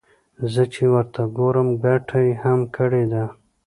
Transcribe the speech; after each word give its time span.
زه 0.53 0.63
چې 0.73 0.83
ورته 0.93 1.21
ګورم 1.37 1.69
ګټه 1.83 2.19
يې 2.25 2.33
هم 2.43 2.59
کړې 2.75 3.03
ده. 3.11 3.23